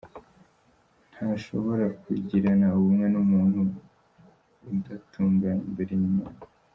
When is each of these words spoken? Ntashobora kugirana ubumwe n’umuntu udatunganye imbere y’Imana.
Ntashobora 1.13 1.85
kugirana 2.01 2.65
ubumwe 2.77 3.05
n’umuntu 3.13 3.61
udatunganye 4.73 5.63
imbere 5.69 5.93
y’Imana. 6.01 6.41